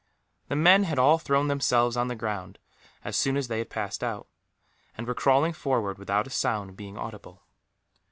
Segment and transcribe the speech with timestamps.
[0.47, 2.57] The men had all thrown themselves on the ground,
[3.05, 4.25] as soon as they had passed out,
[4.97, 7.43] and were crawling forward without a sound being audible.